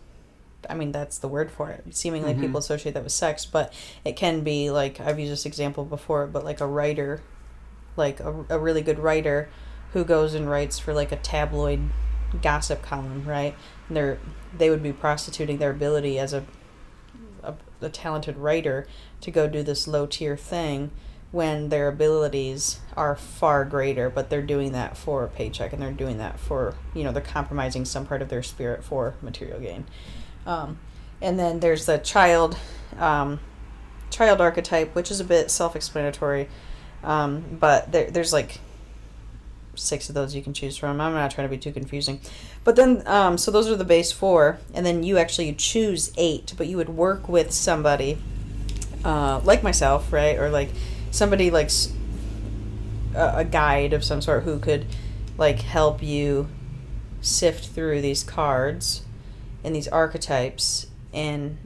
I 0.68 0.74
mean, 0.74 0.92
that's 0.92 1.18
the 1.18 1.28
word 1.28 1.50
for 1.50 1.70
it. 1.70 1.84
Seemingly, 1.96 2.34
Mhm. 2.34 2.40
people 2.40 2.58
associate 2.58 2.92
that 2.92 3.04
with 3.04 3.12
sex, 3.12 3.46
but 3.46 3.72
it 4.04 4.16
can 4.16 4.42
be 4.42 4.70
like 4.70 5.00
I've 5.00 5.18
used 5.18 5.32
this 5.32 5.46
example 5.46 5.84
before, 5.84 6.26
but 6.26 6.44
like 6.44 6.60
a 6.60 6.66
writer, 6.66 7.22
like 7.98 8.20
a, 8.20 8.44
a 8.48 8.58
really 8.58 8.82
good 8.82 8.98
writer 8.98 9.48
who 9.92 10.04
goes 10.04 10.34
and 10.34 10.48
writes 10.48 10.78
for 10.78 10.94
like 10.94 11.12
a 11.12 11.16
tabloid 11.16 11.80
gossip 12.42 12.82
column, 12.82 13.24
right? 13.26 13.54
And 13.88 13.96
they're 13.96 14.18
they 14.56 14.70
would 14.70 14.82
be 14.82 14.92
prostituting 14.92 15.58
their 15.58 15.70
ability 15.70 16.18
as 16.18 16.32
a 16.32 16.44
a, 17.42 17.54
a 17.80 17.88
talented 17.88 18.36
writer 18.36 18.86
to 19.20 19.30
go 19.30 19.48
do 19.48 19.62
this 19.62 19.86
low 19.86 20.06
tier 20.06 20.36
thing 20.36 20.90
when 21.30 21.68
their 21.68 21.88
abilities 21.88 22.80
are 22.96 23.14
far 23.14 23.64
greater, 23.64 24.08
but 24.08 24.30
they're 24.30 24.40
doing 24.40 24.72
that 24.72 24.96
for 24.96 25.24
a 25.24 25.28
paycheck 25.28 25.74
and 25.74 25.82
they're 25.82 25.92
doing 25.92 26.18
that 26.18 26.40
for 26.40 26.74
you 26.94 27.04
know 27.04 27.12
they're 27.12 27.22
compromising 27.22 27.84
some 27.84 28.06
part 28.06 28.22
of 28.22 28.28
their 28.28 28.42
spirit 28.42 28.84
for 28.84 29.14
material 29.22 29.60
gain. 29.60 29.86
Um, 30.46 30.78
and 31.20 31.38
then 31.38 31.60
there's 31.60 31.86
the 31.86 31.98
child 31.98 32.56
um, 32.98 33.40
child 34.10 34.40
archetype, 34.40 34.94
which 34.94 35.10
is 35.10 35.20
a 35.20 35.24
bit 35.24 35.50
self-explanatory, 35.50 36.48
um, 37.02 37.44
but 37.58 37.92
there, 37.92 38.10
there's 38.10 38.32
like 38.32 38.60
six 39.74 40.08
of 40.08 40.14
those 40.14 40.34
you 40.34 40.42
can 40.42 40.52
choose 40.52 40.76
from. 40.76 41.00
I'm 41.00 41.12
not 41.12 41.30
trying 41.30 41.48
to 41.48 41.50
be 41.50 41.58
too 41.58 41.72
confusing, 41.72 42.20
but 42.64 42.76
then 42.76 43.02
um, 43.06 43.38
so 43.38 43.50
those 43.50 43.68
are 43.68 43.76
the 43.76 43.84
base 43.84 44.12
four, 44.12 44.58
and 44.74 44.84
then 44.84 45.02
you 45.02 45.18
actually 45.18 45.52
choose 45.54 46.12
eight, 46.16 46.54
but 46.56 46.66
you 46.66 46.76
would 46.76 46.88
work 46.88 47.28
with 47.28 47.52
somebody 47.52 48.18
uh, 49.04 49.40
like 49.44 49.62
myself, 49.62 50.12
right, 50.12 50.38
or 50.38 50.50
like 50.50 50.70
somebody 51.10 51.50
like 51.50 51.70
a 53.14 53.44
guide 53.44 53.92
of 53.92 54.04
some 54.04 54.20
sort 54.20 54.42
who 54.42 54.58
could 54.58 54.86
like 55.36 55.60
help 55.60 56.02
you 56.02 56.48
sift 57.20 57.68
through 57.68 58.00
these 58.00 58.22
cards 58.22 59.02
and 59.64 59.74
these 59.74 59.88
archetypes 59.88 60.86
and 61.12 61.56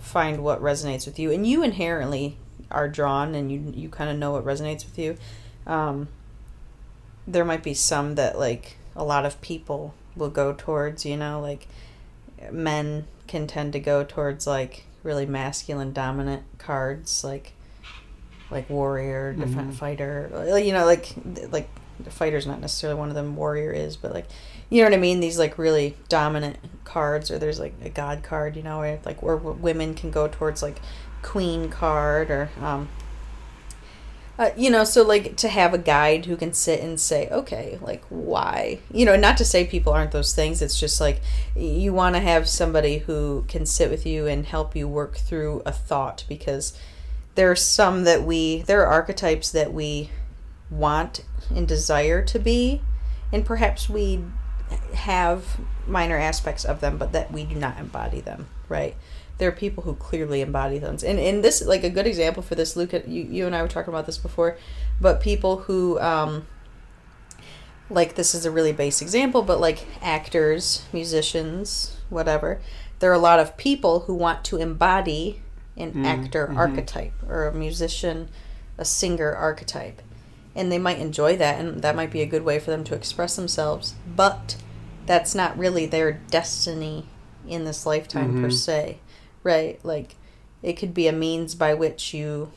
find 0.00 0.42
what 0.42 0.60
resonates 0.62 1.06
with 1.06 1.18
you. 1.18 1.30
And 1.30 1.46
you 1.46 1.62
inherently 1.62 2.38
are 2.72 2.88
drawn 2.88 3.34
and 3.34 3.50
you 3.52 3.72
you 3.74 3.88
kind 3.88 4.10
of 4.10 4.16
know 4.18 4.32
what 4.32 4.44
resonates 4.44 4.84
with 4.84 4.98
you 4.98 5.16
um, 5.66 6.08
there 7.26 7.44
might 7.44 7.62
be 7.62 7.74
some 7.74 8.14
that 8.16 8.38
like 8.38 8.76
a 8.96 9.04
lot 9.04 9.24
of 9.24 9.40
people 9.40 9.94
will 10.16 10.30
go 10.30 10.52
towards 10.52 11.04
you 11.06 11.16
know 11.16 11.40
like 11.40 11.68
men 12.50 13.06
can 13.26 13.46
tend 13.46 13.72
to 13.72 13.80
go 13.80 14.02
towards 14.04 14.46
like 14.46 14.84
really 15.02 15.26
masculine 15.26 15.92
dominant 15.92 16.42
cards 16.58 17.22
like 17.24 17.52
like 18.50 18.68
warrior 18.68 19.32
defense 19.32 19.74
Mhm. 19.76 19.78
fighter 19.78 20.58
you 20.62 20.72
know 20.72 20.84
like 20.84 21.14
like 21.50 21.68
the 22.00 22.10
fighter's 22.10 22.46
not 22.46 22.60
necessarily 22.60 22.98
one 22.98 23.08
of 23.08 23.14
them 23.14 23.36
warrior 23.36 23.70
is 23.72 23.96
but 23.96 24.12
like 24.12 24.26
you 24.68 24.82
know 24.82 24.88
what 24.90 24.94
i 24.94 25.00
mean 25.00 25.20
these 25.20 25.38
like 25.38 25.56
really 25.58 25.96
dominant 26.08 26.56
cards 26.84 27.30
or 27.30 27.38
there's 27.38 27.60
like 27.60 27.74
a 27.84 27.88
god 27.88 28.22
card 28.22 28.56
you 28.56 28.62
know 28.62 28.78
where 28.80 28.98
like 29.04 29.22
where 29.22 29.36
women 29.36 29.94
can 29.94 30.10
go 30.10 30.26
towards 30.28 30.62
like 30.62 30.78
queen 31.22 31.68
card 31.70 32.30
or 32.30 32.50
um 32.60 32.88
uh, 34.38 34.50
you 34.56 34.70
know 34.70 34.82
so 34.82 35.02
like 35.02 35.36
to 35.36 35.48
have 35.48 35.74
a 35.74 35.78
guide 35.78 36.26
who 36.26 36.36
can 36.36 36.52
sit 36.52 36.80
and 36.80 36.98
say 37.00 37.28
okay 37.30 37.78
like 37.82 38.02
why? 38.08 38.80
You 38.90 39.04
know 39.04 39.14
not 39.14 39.36
to 39.36 39.44
say 39.44 39.66
people 39.66 39.92
aren't 39.92 40.10
those 40.12 40.34
things 40.34 40.62
it's 40.62 40.80
just 40.80 41.00
like 41.00 41.20
you 41.54 41.92
want 41.92 42.14
to 42.14 42.20
have 42.20 42.48
somebody 42.48 42.98
who 42.98 43.44
can 43.46 43.66
sit 43.66 43.90
with 43.90 44.06
you 44.06 44.26
and 44.26 44.46
help 44.46 44.74
you 44.74 44.88
work 44.88 45.16
through 45.16 45.62
a 45.66 45.72
thought 45.72 46.24
because 46.28 46.76
there 47.34 47.50
are 47.50 47.56
some 47.56 48.04
that 48.04 48.22
we 48.22 48.62
there 48.62 48.82
are 48.82 48.92
archetypes 48.92 49.50
that 49.50 49.72
we 49.72 50.10
want 50.70 51.24
and 51.54 51.68
desire 51.68 52.24
to 52.24 52.38
be 52.38 52.80
and 53.32 53.44
perhaps 53.44 53.88
we 53.88 54.24
have 54.94 55.60
minor 55.86 56.16
aspects 56.16 56.64
of 56.64 56.80
them 56.80 56.96
but 56.96 57.12
that 57.12 57.30
we 57.30 57.44
do 57.44 57.54
not 57.54 57.78
embody 57.78 58.20
them 58.20 58.46
right 58.68 58.96
there 59.42 59.48
are 59.48 59.52
people 59.66 59.82
who 59.82 59.94
clearly 59.96 60.40
embody 60.40 60.78
them 60.78 60.96
and 61.04 61.18
and 61.18 61.42
this 61.42 61.64
like 61.66 61.82
a 61.82 61.90
good 61.90 62.06
example 62.06 62.42
for 62.44 62.54
this 62.54 62.76
luke 62.76 62.92
you, 62.92 63.22
you 63.24 63.44
and 63.44 63.56
i 63.56 63.60
were 63.60 63.66
talking 63.66 63.92
about 63.92 64.06
this 64.06 64.18
before 64.18 64.56
but 65.00 65.20
people 65.20 65.56
who 65.66 65.98
um 65.98 66.46
like 67.90 68.14
this 68.14 68.34
is 68.34 68.44
a 68.46 68.50
really 68.50 68.72
base 68.72 69.02
example 69.02 69.42
but 69.42 69.60
like 69.60 69.84
actors 70.00 70.84
musicians 70.92 71.96
whatever 72.08 72.60
there 73.00 73.10
are 73.10 73.14
a 73.14 73.18
lot 73.18 73.40
of 73.40 73.56
people 73.56 74.00
who 74.00 74.14
want 74.14 74.44
to 74.44 74.56
embody 74.58 75.42
an 75.76 75.92
Mm, 75.92 76.04
actor 76.04 76.46
mhm. 76.46 76.56
archetype 76.56 77.12
or 77.28 77.46
a 77.48 77.52
musician 77.54 78.28
a 78.78 78.84
singer 78.84 79.34
archetype 79.34 80.00
and 80.54 80.70
they 80.70 80.78
might 80.78 80.98
enjoy 80.98 81.36
that 81.36 81.58
and 81.58 81.82
that 81.82 81.96
might 81.96 82.10
be 82.10 82.20
a 82.22 82.26
good 82.26 82.44
way 82.44 82.58
for 82.58 82.70
them 82.70 82.84
to 82.84 82.94
express 82.94 83.34
themselves 83.36 83.94
but 84.06 84.56
that's 85.06 85.34
not 85.34 85.58
really 85.58 85.86
their 85.86 86.12
destiny 86.30 87.06
in 87.48 87.64
this 87.64 87.84
lifetime 87.86 88.34
per 88.40 88.48
Mhm. 88.48 88.52
se 88.52 88.98
right? 89.42 89.78
Like 89.84 90.16
it 90.62 90.74
could 90.74 90.94
be 90.94 91.08
a 91.08 91.12
means 91.12 91.54
by 91.54 91.74
which 91.74 92.14
you 92.14 92.52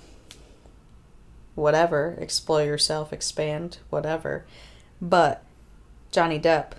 whatever 1.55 2.17
explore 2.19 2.63
yourself 2.63 3.13
expand 3.13 3.77
whatever. 3.89 4.45
But 5.01 5.43
johnny 6.11 6.39
depp 6.39 6.73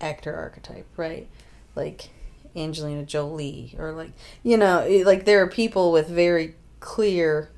actor 0.00 0.34
archetype 0.34 0.86
right? 0.96 1.28
Like 1.74 2.10
angelina 2.56 3.02
jolie 3.04 3.74
or 3.78 3.90
like 3.90 4.12
you 4.44 4.56
know 4.56 4.86
like 5.04 5.24
there 5.24 5.42
are 5.42 5.48
people 5.48 5.90
with 5.90 6.06
very 6.08 6.54
clear 6.78 7.48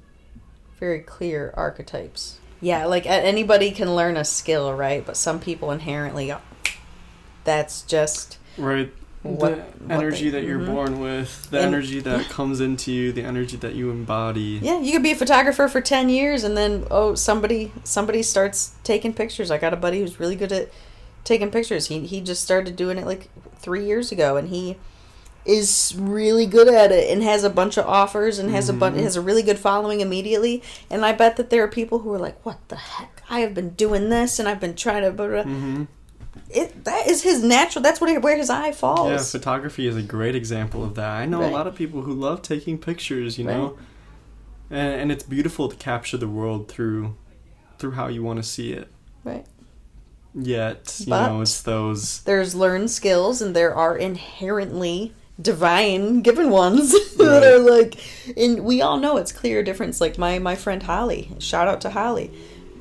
very 0.78 1.00
clear 1.00 1.52
archetypes. 1.56 2.38
Yeah 2.60 2.84
like 2.86 3.06
anybody 3.06 3.70
can 3.70 3.94
learn 3.94 4.16
a 4.16 4.24
skill 4.24 4.72
right? 4.74 5.04
But 5.04 5.16
some 5.16 5.40
people 5.40 5.70
inherently 5.70 6.32
that's 7.44 7.82
just 7.82 8.38
Right. 8.58 8.92
What- 9.26 9.50
the 9.78 9.94
what 9.94 9.98
energy 10.02 10.30
they- 10.30 10.40
that 10.40 10.46
you're 10.46 10.58
mhm. 10.58 10.66
born 10.74 11.00
with, 11.00 11.50
the 11.50 11.58
And- 11.58 11.66
energy 11.74 12.00
that 12.00 12.28
comes 12.28 12.60
into 12.60 12.90
you, 12.92 13.12
the 13.12 13.22
energy 13.22 13.56
that 13.58 13.74
you 13.74 13.90
embody. 13.90 14.58
Yeah, 14.62 14.80
you 14.80 14.92
could 14.92 15.02
be 15.02 15.12
a 15.12 15.16
photographer 15.16 15.68
for 15.68 15.80
10 15.80 16.08
years 16.08 16.42
and 16.44 16.56
then 16.56 16.84
oh 16.90 17.14
somebody 17.14 17.72
somebody 17.84 18.22
starts 18.22 18.72
taking 18.84 19.12
pictures. 19.12 19.50
I 19.50 19.58
got 19.58 19.72
a 19.72 19.76
buddy 19.76 20.00
who's 20.00 20.18
really 20.20 20.36
good 20.36 20.52
at 20.52 20.70
taking 21.24 21.50
pictures. 21.50 21.86
He 21.86 22.00
he 22.00 22.20
just 22.20 22.42
started 22.42 22.76
doing 22.76 22.98
it 22.98 23.06
like 23.06 23.28
3 23.60 23.84
years 23.84 24.10
ago 24.12 24.36
and 24.36 24.48
he 24.48 24.76
is 25.44 25.94
really 25.96 26.44
good 26.44 26.66
at 26.68 26.90
it 26.90 27.08
and 27.08 27.22
has 27.22 27.44
a 27.44 27.50
bunch 27.50 27.76
of 27.76 27.86
offers 27.86 28.40
and 28.40 28.50
has 28.50 28.68
a 28.68 28.72
bunch 28.72 28.96
Mhm. 28.96 29.02
has 29.04 29.14
a 29.14 29.20
really 29.20 29.42
good 29.44 29.58
following 29.60 30.00
immediately. 30.00 30.60
And 30.90 31.04
I 31.04 31.12
bet 31.12 31.36
that 31.36 31.50
there 31.50 31.62
are 31.62 31.68
people 31.68 32.00
who 32.00 32.12
are 32.12 32.18
like, 32.18 32.44
"What 32.44 32.58
the 32.66 32.74
heck? 32.74 33.22
I 33.30 33.40
have 33.40 33.54
been 33.54 33.70
doing 33.70 34.08
this 34.10 34.40
and 34.40 34.48
I've 34.48 34.58
been 34.58 34.74
trying 34.74 35.02
to 35.04 35.12
blah, 35.12 35.28
blah, 35.28 35.42
blah." 35.44 35.86
It 36.50 36.84
that 36.84 37.06
is 37.08 37.22
his 37.22 37.42
natural 37.42 37.82
that's 37.82 38.00
what 38.00 38.22
where 38.22 38.36
his 38.36 38.50
eye 38.50 38.72
falls. 38.72 39.10
Yeah, 39.10 39.18
photography 39.40 39.86
is 39.86 39.96
a 39.96 40.02
great 40.02 40.34
example 40.34 40.84
of 40.84 40.94
that. 40.94 41.10
I 41.10 41.26
know 41.26 41.40
Right. 41.40 41.50
a 41.50 41.54
lot 41.54 41.66
of 41.66 41.74
people 41.74 42.02
who 42.02 42.12
love 42.12 42.42
taking 42.42 42.78
pictures, 42.78 43.38
you 43.38 43.46
Right. 43.46 43.56
know, 43.56 43.76
and, 44.70 45.00
and 45.02 45.12
it's 45.12 45.24
beautiful 45.24 45.68
to 45.68 45.76
capture 45.76 46.16
the 46.16 46.28
world 46.28 46.68
through 46.68 47.14
through 47.78 47.92
how 47.92 48.06
you 48.08 48.22
want 48.22 48.38
to 48.38 48.42
see 48.42 48.72
it. 48.72 48.88
Right. 49.24 49.44
Yet, 50.34 50.96
you 51.00 51.06
But- 51.10 51.28
know, 51.28 51.40
it's 51.40 51.62
those. 51.62 52.20
there's 52.22 52.54
learned 52.54 52.90
skills 52.90 53.40
and 53.40 53.56
there 53.56 53.74
are 53.74 53.96
inherently 53.96 55.14
divine 55.40 56.22
given 56.22 56.48
ones 56.50 56.92
that 57.16 57.42
are 57.44 57.58
like 57.58 57.96
and 58.38 58.60
we 58.64 58.80
all 58.80 58.96
know 58.96 59.18
it's 59.18 59.32
clear 59.32 59.62
difference 59.62 60.00
like 60.00 60.16
my 60.16 60.38
my 60.38 60.54
friend 60.54 60.82
holly 60.84 61.30
shout 61.38 61.68
out 61.68 61.78
to 61.78 61.90
holly 61.90 62.30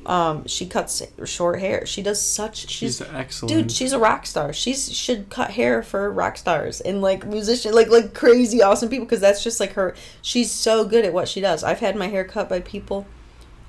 um 0.06 0.46
she 0.46 0.66
cuts 0.66 1.02
short 1.24 1.58
hair. 1.60 1.84
She 1.84 2.00
does 2.02 2.20
such 2.20 2.68
she's, 2.70 2.98
She's 2.98 3.02
excellent. 3.02 3.48
dude 3.52 3.72
she's 3.72 3.92
a 3.92 3.98
rock 3.98 4.24
star. 4.26 4.52
She's 4.52 4.96
should 4.96 5.28
cut 5.30 5.50
hair 5.50 5.82
for 5.82 6.10
rock 6.10 6.36
stars 6.38 6.80
and 6.80 7.02
like 7.02 7.26
musician 7.26 7.74
like 7.74 7.88
like 7.88 8.14
crazy 8.14 8.62
awesome 8.62 8.88
people 8.88 9.04
because 9.06 9.20
that's 9.20 9.42
just 9.42 9.58
like 9.60 9.72
her 9.72 9.94
she's 10.22 10.50
so 10.52 10.84
good 10.84 11.04
at 11.04 11.12
what 11.12 11.28
she 11.28 11.40
does. 11.40 11.64
I've 11.64 11.80
had 11.80 11.96
my 11.96 12.06
hair 12.06 12.24
cut 12.24 12.48
by 12.48 12.60
people. 12.60 13.06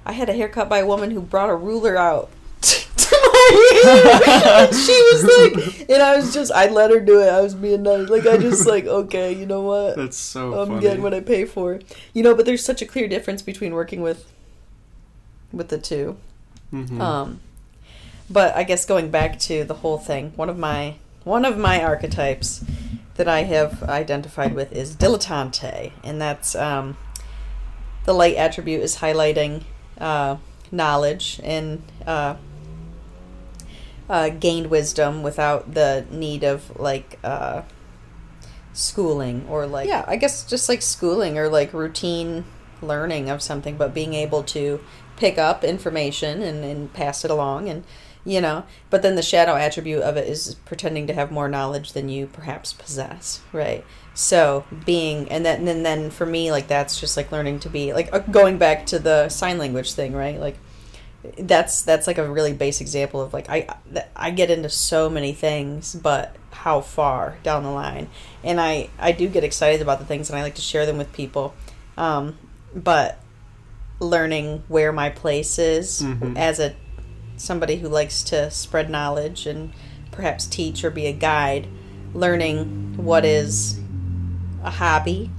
I 0.06 0.12
had 0.14 0.30
a 0.30 0.34
haircut 0.34 0.70
by 0.70 0.78
a 0.80 0.86
woman 0.86 1.12
who 1.12 1.22
brought 1.22 1.50
a 1.50 1.56
ruler 1.56 1.98
out 1.98 2.30
to 2.62 2.86
my 3.34 4.22
hair. 4.24 4.68
she 4.74 4.92
was 5.12 5.24
like 5.24 5.90
and 5.90 6.02
i 6.04 6.16
was 6.16 6.34
just 6.34 6.52
i 6.52 6.68
let 6.70 6.92
her 6.92 7.00
do 7.00 7.20
it. 7.22 7.30
I 7.30 7.42
was 7.42 7.56
being 7.56 7.84
nice. 7.84 8.10
Like 8.10 8.26
i 8.28 8.38
just 8.38 8.68
like 8.68 8.86
okay 9.02 9.34
you 9.34 9.46
know 9.48 9.62
what? 9.62 9.96
That's 9.96 10.18
so 10.18 10.60
i'm 10.62 10.68
funny. 10.68 10.82
getting 10.82 11.02
what 11.02 11.14
i 11.16 11.20
pay 11.20 11.46
for. 11.46 11.80
You 12.14 12.22
know 12.24 12.36
but 12.36 12.46
there's 12.46 12.64
such 12.64 12.82
a 12.82 12.86
clear 12.86 13.08
difference 13.08 13.42
between 13.42 13.74
working 13.74 14.02
with 14.02 14.32
with 15.52 15.70
the 15.70 15.78
two 15.78 16.18
Mhm. 16.74 17.00
um, 17.00 17.40
but 18.30 18.56
I 18.56 18.64
guess 18.64 18.86
going 18.86 19.10
back 19.10 19.40
to 19.40 19.64
the 19.64 19.76
whole 19.76 19.98
thing, 19.98 20.34
one 20.36 20.50
of 20.50 20.58
my 20.58 20.96
one 21.24 21.46
of 21.46 21.58
my 21.58 21.84
archetypes 21.84 22.64
that 23.16 23.28
I 23.28 23.44
have 23.44 23.84
identified 23.84 24.54
with 24.54 24.72
is 24.72 24.96
dilettante, 24.96 25.92
and 26.04 26.22
that's 26.22 26.56
um, 26.56 26.98
the 28.06 28.14
light 28.14 28.36
attribute 28.36 28.82
is 28.82 28.98
highlighting 28.98 29.64
uh, 30.00 30.38
knowledge 30.72 31.40
and 31.44 31.82
uh, 32.06 32.36
uh, 34.10 34.30
gained 34.30 34.68
wisdom 34.68 35.24
without 35.24 35.74
the 35.74 36.06
need 36.10 36.44
of 36.44 36.78
like 36.80 37.20
uh, 37.24 37.64
schooling 38.74 39.46
or 39.50 39.66
like 39.66 39.88
yeah, 39.88 40.06
I 40.08 40.16
guess 40.16 40.44
just 40.46 40.70
like 40.70 40.82
schooling 40.82 41.38
or 41.38 41.50
like 41.50 41.74
routine 41.74 42.46
learning 42.82 43.30
of 43.30 43.42
something, 43.42 43.76
but 43.76 43.94
being 43.94 44.14
able 44.14 44.44
to 44.44 44.80
pick 45.18 45.38
up 45.38 45.64
information 45.64 46.42
and, 46.42 46.64
and 46.64 46.94
pass 46.94 47.26
it 47.26 47.32
along 47.32 47.68
and 47.68 47.84
you 48.24 48.40
know 48.40 48.64
but 48.90 49.02
then 49.02 49.16
the 49.16 49.22
shadow 49.22 49.56
attribute 49.56 50.02
of 50.02 50.18
it 50.18 50.28
is 50.28 50.56
pretending 50.66 51.08
to 51.08 51.14
have 51.14 51.32
more 51.32 51.48
knowledge 51.48 51.94
than 51.94 52.10
you 52.10 52.28
perhaps 52.28 52.74
possess 52.74 53.42
right 53.52 53.84
so 54.14 54.66
being 54.86 55.30
and 55.30 55.46
then 55.46 55.68
and 55.68 55.86
then 55.86 56.10
for 56.10 56.26
me 56.26 56.52
like 56.52 56.68
that's 56.68 57.00
just 57.00 57.18
like 57.18 57.32
learning 57.32 57.60
to 57.60 57.70
be 57.70 57.94
like 57.94 58.10
uh, 58.14 58.20
going 58.20 58.58
back 58.58 58.86
to 58.86 59.00
the 59.00 59.30
sign 59.30 59.58
language 59.58 59.94
thing 59.94 60.14
right 60.14 60.40
like 60.40 60.58
that's 61.38 61.82
that's 61.82 62.08
like 62.08 62.18
a 62.18 62.30
really 62.30 62.54
base 62.54 62.82
example 62.82 63.22
of 63.22 63.34
like 63.34 63.50
I 63.50 63.68
I 64.16 64.32
get 64.32 64.50
into 64.50 64.70
so 64.70 65.10
many 65.10 65.34
things, 65.34 65.96
but 65.96 66.36
how 66.52 66.82
far 66.82 67.38
down 67.44 67.64
the 67.64 67.72
line? 67.72 68.10
And 68.44 68.60
I 68.60 68.90
I 69.00 69.12
do 69.12 69.28
get 69.28 69.44
excited 69.44 69.82
about 69.82 70.00
the 70.00 70.06
things, 70.06 70.30
and 70.30 70.38
I 70.38 70.44
like 70.44 70.56
to 70.56 70.62
share 70.62 70.86
them 70.86 70.98
with 70.98 71.12
people. 71.14 71.54
Um, 71.98 72.38
but 72.76 73.20
learning 74.00 74.64
where 74.68 74.92
my 74.92 75.10
place 75.10 75.58
is 75.58 76.02
Mhm. 76.02 76.38
as 76.38 76.60
a 76.60 76.74
somebody 77.36 77.78
who 77.78 77.88
likes 77.88 78.24
to 78.24 78.50
spread 78.52 78.90
knowledge 78.90 79.46
and 79.46 79.72
perhaps 80.12 80.46
teach 80.48 80.84
or 80.84 80.90
be 80.90 81.06
a 81.06 81.12
guide, 81.14 81.68
learning 82.14 82.94
what 82.98 83.24
is 83.26 83.80
a 84.64 84.72
hobby 84.72 85.30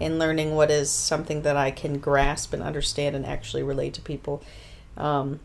and 0.00 0.18
learning 0.18 0.54
what 0.54 0.70
is 0.70 0.90
something 0.90 1.42
that 1.42 1.56
I 1.56 1.70
can 1.70 1.98
grasp 1.98 2.52
and 2.52 2.62
understand 2.62 3.16
and 3.16 3.24
actually 3.24 3.62
relate 3.62 3.94
to 3.94 4.00
people 4.02 4.42
um, 4.96 5.40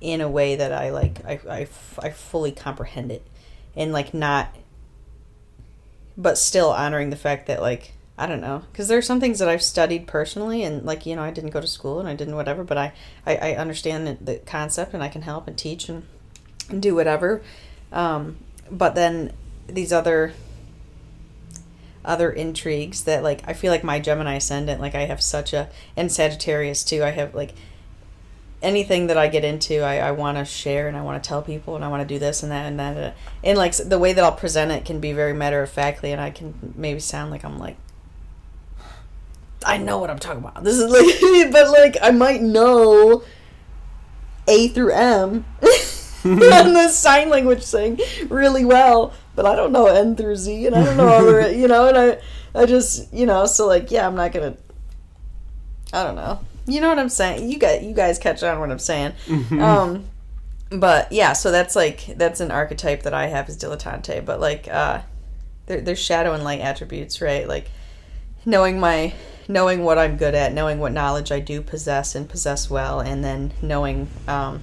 in 0.00 0.20
a 0.20 0.28
way 0.28 0.56
that 0.56 0.72
I 0.72 0.90
like 0.90 1.24
I 1.24 1.68
I 2.00 2.10
fully 2.10 2.50
comprehend 2.50 3.12
it 3.12 3.22
and 3.76 3.92
like 3.92 4.12
not 4.12 4.48
but 6.16 6.36
still 6.36 6.70
honoring 6.70 7.10
the 7.10 7.16
fact 7.16 7.46
that 7.46 7.60
like 7.62 7.92
I 8.18 8.26
don't 8.26 8.40
know. 8.40 8.64
Because 8.70 8.88
there 8.88 8.98
are 8.98 9.02
some 9.02 9.20
things 9.20 9.38
that 9.38 9.48
I've 9.48 9.62
studied 9.62 10.06
personally 10.06 10.62
and 10.62 10.84
like 10.84 11.06
you 11.06 11.16
know 11.16 11.22
I 11.22 11.30
didn't 11.30 11.50
go 11.50 11.60
to 11.60 11.66
school 11.66 11.98
and 11.98 12.08
I 12.08 12.14
didn't 12.14 12.36
whatever 12.36 12.62
but 12.62 12.76
I 12.76 12.92
I, 13.26 13.36
I 13.36 13.54
understand 13.56 14.18
the, 14.20 14.36
concept 14.46 14.94
and 14.94 15.02
I 15.02 15.08
can 15.08 15.22
help 15.22 15.48
and 15.48 15.56
teach 15.56 15.88
and, 15.88 16.04
and 16.68 16.82
do 16.82 16.94
whatever. 16.94 17.42
Um, 17.90 18.36
but 18.70 18.94
then 18.94 19.32
these 19.66 19.92
other 19.92 20.34
other 22.04 22.30
intrigues 22.30 23.04
that 23.04 23.22
like 23.22 23.42
I 23.46 23.54
feel 23.54 23.70
like 23.70 23.84
my 23.84 23.98
Gemini 23.98 24.34
ascendant 24.34 24.80
like 24.80 24.94
I 24.94 25.06
have 25.06 25.22
such 25.22 25.52
a 25.52 25.70
and 25.96 26.10
Sagittarius 26.10 26.84
too 26.84 27.02
I 27.02 27.10
have 27.10 27.34
like 27.34 27.54
anything 28.60 29.06
that 29.06 29.16
I 29.16 29.28
get 29.28 29.44
into 29.44 29.80
I, 29.80 29.98
I 29.98 30.10
want 30.10 30.36
to 30.36 30.44
share 30.44 30.86
and 30.86 30.96
I 30.96 31.02
want 31.02 31.22
to 31.22 31.26
tell 31.26 31.42
people 31.42 31.76
and 31.76 31.84
I 31.84 31.88
want 31.88 32.06
to 32.06 32.14
do 32.14 32.18
this 32.18 32.42
and 32.42 32.52
that 32.52 32.66
and 32.66 32.78
that. 32.78 33.16
And 33.42 33.56
like 33.56 33.74
the 33.76 33.98
way 33.98 34.12
that 34.12 34.22
I'll 34.22 34.32
present 34.32 34.70
it 34.70 34.84
can 34.84 35.00
be 35.00 35.12
very 35.12 35.32
matter 35.32 35.62
of 35.62 35.70
factly 35.70 36.12
and 36.12 36.20
I 36.20 36.30
can 36.30 36.74
maybe 36.76 37.00
sound 37.00 37.30
like 37.30 37.44
I'm 37.44 37.58
like 37.58 37.76
I 39.72 39.78
know 39.78 39.96
what 39.96 40.10
I'm 40.10 40.18
talking 40.18 40.40
about. 40.44 40.62
This 40.64 40.78
is 40.78 40.90
like, 40.90 41.50
but 41.52 41.70
like 41.70 41.96
I 42.02 42.10
might 42.10 42.42
know 42.42 43.24
A 44.46 44.68
through 44.68 44.92
M 44.92 45.46
and 46.24 46.76
the 46.76 46.88
sign 46.88 47.30
language 47.30 47.64
thing 47.64 47.98
really 48.28 48.66
well, 48.66 49.14
but 49.34 49.46
I 49.46 49.56
don't 49.56 49.72
know 49.72 49.86
N 49.86 50.14
through 50.14 50.36
Z, 50.36 50.66
and 50.66 50.76
I 50.76 50.84
don't 50.84 50.98
know 50.98 51.08
other, 51.08 51.50
you 51.56 51.68
know, 51.68 51.88
and 51.88 51.96
I, 51.96 52.18
I 52.54 52.66
just, 52.66 53.10
you 53.14 53.24
know, 53.24 53.46
so 53.46 53.66
like, 53.66 53.90
yeah, 53.90 54.06
I'm 54.06 54.14
not 54.14 54.32
gonna. 54.32 54.58
I 55.90 56.04
don't 56.04 56.16
know. 56.16 56.40
You 56.66 56.82
know 56.82 56.90
what 56.90 56.98
I'm 56.98 57.08
saying? 57.08 57.50
You 57.50 57.58
got 57.58 57.82
you 57.82 57.94
guys 57.94 58.18
catch 58.18 58.42
on 58.42 58.60
what 58.60 58.70
I'm 58.70 58.78
saying. 58.78 59.14
Um, 59.58 60.04
but 60.68 61.10
yeah, 61.12 61.32
so 61.32 61.50
that's 61.50 61.74
like 61.74 62.12
that's 62.18 62.40
an 62.40 62.50
archetype 62.50 63.04
that 63.04 63.14
I 63.14 63.28
have 63.28 63.48
is 63.48 63.56
dilettante, 63.56 64.22
but 64.22 64.38
like 64.38 64.68
uh, 64.68 65.00
there, 65.64 65.80
there's 65.80 65.98
shadow 65.98 66.34
and 66.34 66.44
light 66.44 66.60
attributes, 66.60 67.22
right? 67.22 67.48
Like 67.48 67.70
knowing 68.44 68.78
my 68.78 69.14
knowing 69.52 69.84
what 69.84 69.98
I'm 69.98 70.16
good 70.16 70.34
at, 70.34 70.52
knowing 70.52 70.78
what 70.78 70.92
knowledge 70.92 71.30
I 71.30 71.38
do 71.38 71.60
possess 71.60 72.14
and 72.14 72.28
possess 72.28 72.70
well, 72.70 73.00
and 73.00 73.22
then 73.22 73.52
knowing 73.60 74.08
um, 74.26 74.62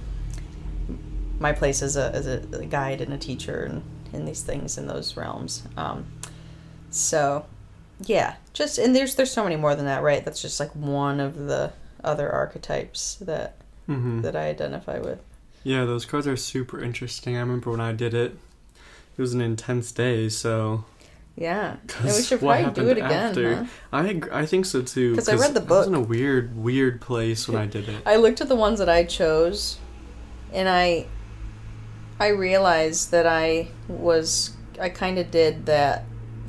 my 1.38 1.52
place 1.52 1.80
as 1.80 1.96
a 1.96 2.10
as 2.12 2.26
a 2.26 2.38
guide 2.66 3.00
and 3.00 3.12
a 3.12 3.18
teacher 3.18 3.62
and 3.62 3.82
in 4.12 4.24
these 4.24 4.42
things 4.42 4.76
in 4.76 4.88
those 4.88 5.16
realms. 5.16 5.62
Um, 5.76 6.06
so 6.90 7.46
yeah, 8.02 8.34
just 8.52 8.78
and 8.78 8.94
there's 8.94 9.14
there's 9.14 9.30
so 9.30 9.44
many 9.44 9.56
more 9.56 9.74
than 9.76 9.86
that, 9.86 10.02
right? 10.02 10.24
That's 10.24 10.42
just 10.42 10.58
like 10.58 10.74
one 10.74 11.20
of 11.20 11.36
the 11.36 11.72
other 12.02 12.30
archetypes 12.30 13.16
that 13.16 13.56
hmm 13.86 14.22
that 14.22 14.34
I 14.34 14.48
identify 14.48 14.98
with. 14.98 15.20
Yeah, 15.62 15.84
those 15.84 16.04
cards 16.06 16.26
are 16.26 16.36
super 16.36 16.82
interesting. 16.82 17.36
I 17.36 17.40
remember 17.40 17.70
when 17.70 17.80
I 17.80 17.92
did 17.92 18.14
it. 18.14 18.36
It 19.16 19.20
was 19.20 19.34
an 19.34 19.42
intense 19.42 19.92
day, 19.92 20.30
so 20.30 20.84
Yeah, 21.36 21.76
and 22.02 22.04
we 22.14 22.22
should 22.22 22.40
probably 22.40 22.70
do 22.72 22.88
it 22.88 22.98
again. 22.98 23.10
after- 23.28 23.54
Huh? 23.54 23.64
I 23.92 24.20
I 24.32 24.46
think 24.46 24.66
so 24.66 24.82
too. 24.82 25.14
'Cause 25.14 25.28
I 25.28 25.34
read 25.36 25.54
the 25.54 25.60
book. 25.60 25.76
I 25.76 25.78
was 25.78 25.86
in 25.88 25.94
a 25.94 26.00
weird 26.00 26.54
weird 26.56 27.00
place 27.00 27.48
when 27.48 27.56
I 27.56 27.66
did 27.66 27.88
it. 27.88 28.02
I 28.04 28.16
looked 28.16 28.40
at 28.42 28.48
the 28.48 28.56
ones 28.56 28.78
that 28.78 28.88
I 28.90 29.04
chose, 29.04 29.78
and 30.52 30.68
I 30.68 31.06
I 32.18 32.28
realized 32.28 33.10
that 33.12 33.26
I 33.26 33.68
was 33.88 34.50
I 34.80 34.90
kind 34.90 35.18
of 35.18 35.30
did 35.30 35.64
that 35.66 36.04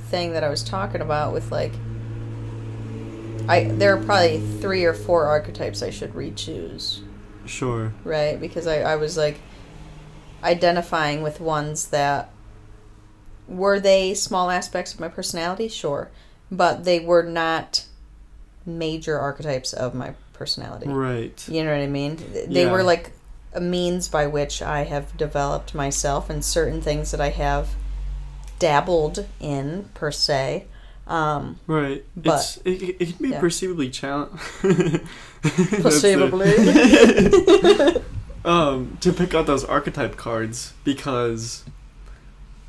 thing 0.10 0.34
that 0.34 0.44
I 0.44 0.50
was 0.50 0.62
talking 0.64 1.00
about 1.00 1.32
with 1.32 1.52
like 1.52 1.72
I 3.48 3.66
there 3.66 3.94
are 3.96 4.04
probably 4.04 4.40
three 4.60 4.84
or 4.84 4.94
four 4.94 5.26
archetypes 5.26 5.82
I 5.82 5.90
should 5.90 6.14
re-choose, 6.16 7.02
Sure. 7.46 7.94
right? 8.04 8.40
Because 8.40 8.68
I 8.68 8.82
I 8.82 8.96
was 8.98 9.16
like 9.18 9.40
identifying 10.44 11.22
with 11.22 11.40
ones 11.40 11.88
that 11.88 12.30
were 13.52 13.80
they 13.80 14.14
small 14.14 14.50
aspects 14.50 14.94
of 14.94 15.00
my 15.00 15.08
personality, 15.10 15.68
sure, 15.68 16.10
but 16.52 16.84
they 16.86 17.00
were 17.00 17.24
not 17.24 17.86
major 18.66 19.20
archetypes 19.20 19.74
of 19.74 19.94
my 19.94 20.14
personality. 20.34 20.88
Right. 20.88 21.44
You 21.48 21.64
know 21.64 21.72
what 21.72 21.82
I 21.82 21.88
mean? 21.88 22.18
They 22.48 22.64
Yeah. 22.66 22.72
were 22.72 22.84
like 22.84 23.12
a 23.54 23.60
means 23.62 24.08
by 24.08 24.28
which 24.28 24.62
I 24.62 24.84
have 24.86 25.16
developed 25.18 25.76
myself 25.76 26.30
and 26.30 26.44
certain 26.44 26.82
things 26.82 27.12
that 27.12 27.20
I 27.22 27.30
have 27.30 27.70
dabbled 28.60 29.26
in 29.40 29.90
per 29.94 30.12
se. 30.12 30.66
Um, 31.08 31.60
Right. 31.68 32.06
But- 32.16 32.36
it's 32.40 32.58
it, 32.64 32.96
it 33.02 33.06
can 33.18 33.24
be 33.24 33.30
yeah. 33.30 33.40
perceivably 33.40 33.90
challenging. 33.90 34.40
Perceivably. 35.82 36.54
um, 38.46 38.98
to 39.02 39.12
pick 39.12 39.34
out 39.34 39.46
those 39.48 39.64
archetype 39.66 40.16
cards 40.16 40.74
because, 40.84 41.64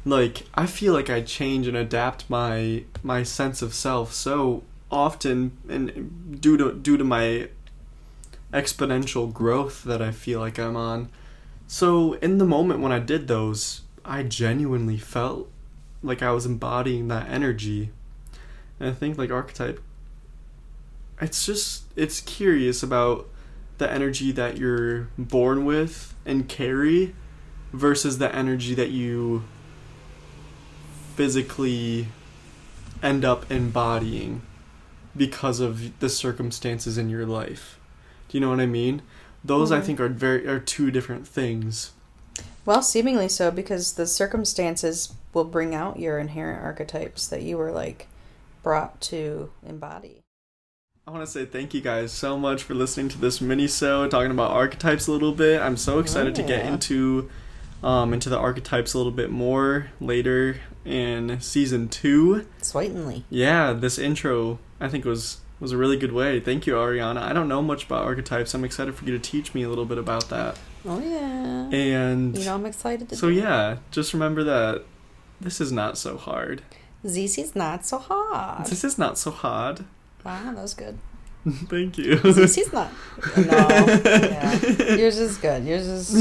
like, 0.05 0.47
I 0.55 0.67
feel 0.67 0.93
like 0.93 1.11
I 1.11 1.21
change 1.21 1.67
and 1.67 1.77
adapt 1.77 2.29
my 2.29 2.85
my 3.03 3.23
sense 3.23 3.63
of 3.63 3.75
self 3.75 4.13
so 4.13 4.63
often, 4.91 5.53
and 5.69 6.41
due 6.41 6.57
to 6.57 6.73
due 6.73 6.97
to 6.97 7.05
my 7.05 7.49
exponential 8.53 9.33
growth 9.33 9.83
that 9.85 10.03
I 10.03 10.11
feel 10.11 10.41
like 10.41 10.59
I'm 10.59 10.77
on. 10.77 11.11
So 11.67 12.15
in 12.15 12.39
the 12.39 12.45
moment 12.45 12.81
when 12.81 12.93
I 12.93 12.99
did 12.99 13.29
those, 13.29 13.83
I 14.05 14.23
genuinely 14.25 14.99
felt 14.99 15.51
like 16.03 16.23
I 16.23 16.33
was 16.33 16.45
embodying 16.45 17.09
that 17.09 17.29
energy. 17.29 17.91
And 18.79 18.91
I 18.91 18.93
think 18.93 19.17
like 19.17 19.31
archetype 19.31 19.81
it's 21.23 21.47
just 21.47 21.85
it's 21.95 22.21
curious 22.21 22.83
about 22.83 23.29
the 23.79 23.91
energy 23.91 24.33
that 24.33 24.59
you're 24.59 25.09
born 25.17 25.65
with 25.65 26.15
and 26.27 26.49
carry 26.49 27.15
versus 27.73 28.19
the 28.19 28.35
energy 28.35 28.75
that 28.75 28.91
you 28.91 29.45
physically 31.15 32.09
end 33.03 33.25
up 33.25 33.51
embodying 33.51 34.43
because 35.17 35.61
of 35.61 35.99
the 36.01 36.09
circumstances 36.09 36.97
in 36.97 37.11
your 37.11 37.27
life. 37.27 37.79
Do 38.29 38.37
you 38.39 38.41
know 38.41 38.51
what 38.51 38.61
I 38.61 38.67
mean? 38.67 39.03
Those 39.45 39.71
I 39.73 39.81
Mhm. 39.81 39.85
think 39.85 40.01
are 40.01 40.09
very 40.09 40.47
are 40.47 40.61
two 40.61 40.91
different 40.91 41.27
things. 41.27 41.93
well, 42.65 42.81
seemingly 42.81 43.29
so, 43.29 43.51
because 43.51 43.95
the 43.95 44.07
circumstances 44.07 45.13
will 45.35 45.45
bring 45.45 45.75
out 45.75 45.99
your 45.99 46.19
inherent 46.21 46.63
archetypes 46.63 47.27
that 47.27 47.43
you 47.43 47.59
were 47.59 47.73
like 47.73 48.07
brought 48.63 49.01
to 49.01 49.51
embody. 49.69 50.21
I 51.05 51.11
want 51.11 51.25
to 51.25 51.31
say 51.31 51.45
thank 51.45 51.75
you 51.75 51.81
guys 51.81 52.13
so 52.13 52.39
much 52.39 52.63
for 52.63 52.75
listening 52.75 53.09
to 53.09 53.19
this 53.19 53.41
mini 53.41 53.67
show 53.67 54.07
talking 54.09 54.31
about 54.31 54.53
archetypes 54.53 55.09
a 55.09 55.13
little 55.13 55.33
bit. 55.33 55.61
I'm 55.61 55.77
so 55.77 55.99
excited 55.99 56.37
to 56.37 56.43
get 56.45 56.65
into 56.65 57.29
um, 57.83 58.13
into 58.13 58.29
the 58.29 58.39
archetypes 58.39 58.95
a 58.95 58.99
little 58.99 59.13
bit 59.13 59.31
more 59.31 59.89
later 60.01 60.61
in 60.85 61.41
season 61.41 61.89
two. 61.89 62.47
Sweetly. 62.61 63.25
Yeah, 63.31 63.73
this 63.73 63.99
intro 63.99 64.59
I 64.81 64.89
think 64.89 65.05
was 65.05 65.39
was 65.61 65.71
a 65.73 65.77
really 65.77 65.97
good 65.97 66.13
way. 66.13 66.41
Thank 66.41 66.67
you, 66.67 66.75
Arianna. 66.75 67.23
I 67.23 67.33
don't 67.33 67.49
know 67.49 67.63
much 67.63 67.85
about 67.85 68.05
archetypes. 68.05 68.53
I'm 68.53 68.65
excited 68.65 68.95
for 68.97 69.05
you 69.05 69.13
to 69.13 69.19
teach 69.19 69.55
me 69.55 69.63
a 69.63 69.69
little 69.69 69.85
bit 69.85 69.99
about 69.99 70.29
that. 70.29 70.59
Oh 70.85 70.99
yeah. 71.01 71.71
And 71.71 72.37
you 72.37 72.45
know 72.45 72.55
I'm 72.55 72.67
excited 72.67 73.09
to 73.11 73.17
so 73.17 73.29
yeah, 73.29 73.79
just 73.91 74.13
remember 74.13 74.43
that 74.45 74.85
this 75.41 75.61
is 75.61 75.71
not 75.71 75.97
so 75.97 76.17
hard. 76.17 76.63
ZC's 77.05 77.55
not 77.57 77.85
so 77.87 77.99
hard. 77.99 78.67
This 78.67 78.85
is 78.85 78.99
not 78.99 79.19
so 79.19 79.31
hard. 79.31 79.85
Wow, 80.25 80.53
that 80.53 80.63
was 80.63 80.75
good. 80.75 80.99
Thank 81.49 81.99
you. 81.99 82.17
ZC's 82.17 82.73
not. 82.73 82.91
No. 83.37 84.01
Yeah. 84.05 84.95
Yours 84.97 85.19
is 85.19 85.37
good. 85.39 85.65
Yours 85.65 85.87
is 85.87 86.13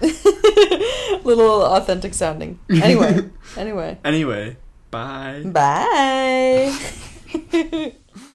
little 1.24 1.62
authentic 1.62 2.14
sounding. 2.14 2.58
Anyway. 2.70 3.30
Anyway. 3.56 3.98
anyway, 4.02 4.56
bye. 4.90 5.42
Bye. 5.44 6.72